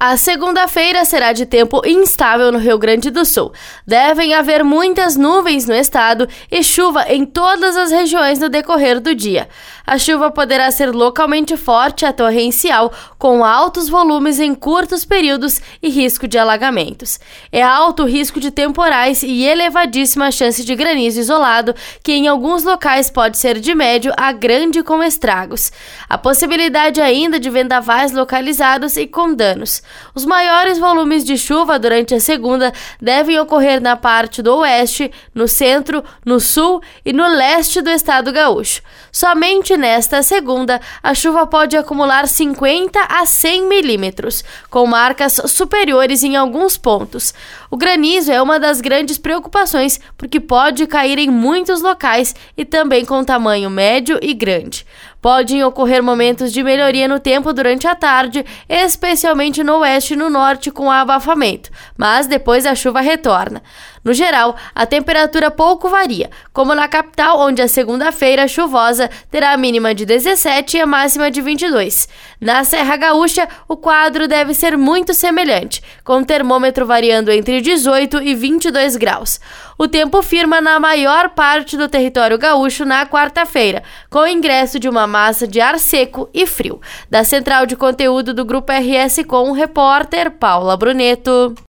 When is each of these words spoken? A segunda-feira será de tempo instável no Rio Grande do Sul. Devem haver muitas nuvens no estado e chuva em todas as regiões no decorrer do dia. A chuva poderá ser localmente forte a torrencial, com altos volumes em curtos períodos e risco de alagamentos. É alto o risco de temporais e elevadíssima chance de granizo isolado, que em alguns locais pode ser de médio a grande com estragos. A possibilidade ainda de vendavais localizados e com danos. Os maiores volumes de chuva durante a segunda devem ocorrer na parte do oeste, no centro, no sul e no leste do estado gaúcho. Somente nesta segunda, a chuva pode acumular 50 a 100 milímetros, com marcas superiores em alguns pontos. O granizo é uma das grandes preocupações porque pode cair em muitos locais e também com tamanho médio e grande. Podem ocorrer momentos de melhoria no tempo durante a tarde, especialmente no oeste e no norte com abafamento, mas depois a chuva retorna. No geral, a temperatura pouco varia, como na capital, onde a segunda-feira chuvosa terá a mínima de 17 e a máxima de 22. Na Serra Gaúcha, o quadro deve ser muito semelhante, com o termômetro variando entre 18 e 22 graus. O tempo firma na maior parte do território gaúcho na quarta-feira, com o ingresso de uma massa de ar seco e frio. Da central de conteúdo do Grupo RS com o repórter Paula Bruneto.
A 0.00 0.16
segunda-feira 0.16 1.04
será 1.04 1.32
de 1.32 1.44
tempo 1.44 1.82
instável 1.84 2.52
no 2.52 2.58
Rio 2.58 2.78
Grande 2.78 3.10
do 3.10 3.24
Sul. 3.24 3.52
Devem 3.84 4.32
haver 4.32 4.62
muitas 4.62 5.16
nuvens 5.16 5.66
no 5.66 5.74
estado 5.74 6.28
e 6.48 6.62
chuva 6.62 7.12
em 7.12 7.26
todas 7.26 7.76
as 7.76 7.90
regiões 7.90 8.38
no 8.38 8.48
decorrer 8.48 9.00
do 9.00 9.12
dia. 9.12 9.48
A 9.84 9.98
chuva 9.98 10.30
poderá 10.30 10.70
ser 10.70 10.94
localmente 10.94 11.56
forte 11.56 12.06
a 12.06 12.12
torrencial, 12.12 12.92
com 13.18 13.44
altos 13.44 13.88
volumes 13.88 14.38
em 14.38 14.54
curtos 14.54 15.04
períodos 15.04 15.60
e 15.82 15.88
risco 15.88 16.28
de 16.28 16.38
alagamentos. 16.38 17.18
É 17.50 17.60
alto 17.60 18.04
o 18.04 18.06
risco 18.06 18.38
de 18.38 18.52
temporais 18.52 19.24
e 19.24 19.44
elevadíssima 19.44 20.30
chance 20.30 20.62
de 20.62 20.76
granizo 20.76 21.18
isolado, 21.18 21.74
que 22.04 22.12
em 22.12 22.28
alguns 22.28 22.62
locais 22.62 23.10
pode 23.10 23.36
ser 23.36 23.58
de 23.58 23.74
médio 23.74 24.12
a 24.16 24.30
grande 24.30 24.80
com 24.84 25.02
estragos. 25.02 25.72
A 26.08 26.16
possibilidade 26.16 27.00
ainda 27.00 27.40
de 27.40 27.50
vendavais 27.50 28.12
localizados 28.12 28.96
e 28.96 29.04
com 29.04 29.34
danos. 29.34 29.82
Os 30.14 30.24
maiores 30.24 30.78
volumes 30.78 31.24
de 31.24 31.36
chuva 31.36 31.78
durante 31.78 32.14
a 32.14 32.20
segunda 32.20 32.72
devem 33.00 33.38
ocorrer 33.38 33.80
na 33.80 33.96
parte 33.96 34.42
do 34.42 34.56
oeste, 34.56 35.10
no 35.34 35.46
centro, 35.46 36.02
no 36.24 36.40
sul 36.40 36.80
e 37.04 37.12
no 37.12 37.26
leste 37.28 37.80
do 37.80 37.90
estado 37.90 38.32
gaúcho. 38.32 38.82
Somente 39.12 39.76
nesta 39.76 40.22
segunda, 40.22 40.80
a 41.02 41.14
chuva 41.14 41.46
pode 41.46 41.76
acumular 41.76 42.26
50 42.26 43.00
a 43.00 43.24
100 43.24 43.68
milímetros, 43.68 44.44
com 44.70 44.86
marcas 44.86 45.40
superiores 45.46 46.22
em 46.22 46.36
alguns 46.36 46.76
pontos. 46.76 47.34
O 47.70 47.76
granizo 47.76 48.32
é 48.32 48.40
uma 48.40 48.58
das 48.58 48.80
grandes 48.80 49.18
preocupações 49.18 50.00
porque 50.16 50.40
pode 50.40 50.86
cair 50.86 51.18
em 51.18 51.30
muitos 51.30 51.82
locais 51.82 52.34
e 52.56 52.64
também 52.64 53.04
com 53.04 53.24
tamanho 53.24 53.70
médio 53.70 54.18
e 54.22 54.32
grande. 54.34 54.86
Podem 55.20 55.64
ocorrer 55.64 56.02
momentos 56.02 56.52
de 56.52 56.62
melhoria 56.62 57.08
no 57.08 57.18
tempo 57.18 57.52
durante 57.52 57.88
a 57.88 57.94
tarde, 57.94 58.44
especialmente 58.68 59.64
no 59.64 59.77
oeste 59.78 60.14
e 60.14 60.16
no 60.16 60.30
norte 60.30 60.70
com 60.70 60.90
abafamento, 60.90 61.70
mas 61.96 62.26
depois 62.26 62.66
a 62.66 62.74
chuva 62.74 63.00
retorna. 63.00 63.62
No 64.04 64.14
geral, 64.14 64.56
a 64.74 64.86
temperatura 64.86 65.50
pouco 65.50 65.88
varia, 65.88 66.30
como 66.52 66.74
na 66.74 66.88
capital, 66.88 67.40
onde 67.40 67.60
a 67.60 67.68
segunda-feira 67.68 68.48
chuvosa 68.48 69.10
terá 69.30 69.52
a 69.52 69.56
mínima 69.56 69.94
de 69.94 70.06
17 70.06 70.76
e 70.76 70.80
a 70.80 70.86
máxima 70.86 71.30
de 71.30 71.40
22. 71.40 72.08
Na 72.40 72.64
Serra 72.64 72.96
Gaúcha, 72.96 73.48
o 73.68 73.76
quadro 73.76 74.28
deve 74.28 74.54
ser 74.54 74.78
muito 74.78 75.12
semelhante, 75.12 75.82
com 76.04 76.18
o 76.18 76.24
termômetro 76.24 76.86
variando 76.86 77.30
entre 77.30 77.60
18 77.60 78.22
e 78.22 78.34
22 78.34 78.96
graus. 78.96 79.40
O 79.80 79.86
tempo 79.86 80.20
firma 80.22 80.60
na 80.60 80.80
maior 80.80 81.28
parte 81.28 81.76
do 81.76 81.88
território 81.88 82.36
gaúcho 82.36 82.84
na 82.84 83.06
quarta-feira, 83.06 83.84
com 84.10 84.18
o 84.18 84.26
ingresso 84.26 84.80
de 84.80 84.88
uma 84.88 85.06
massa 85.06 85.46
de 85.46 85.60
ar 85.60 85.78
seco 85.78 86.28
e 86.34 86.48
frio. 86.48 86.80
Da 87.08 87.22
central 87.22 87.64
de 87.64 87.76
conteúdo 87.76 88.34
do 88.34 88.44
Grupo 88.44 88.72
RS 88.72 89.24
com 89.24 89.50
o 89.50 89.52
repórter 89.52 90.32
Paula 90.32 90.76
Bruneto. 90.76 91.54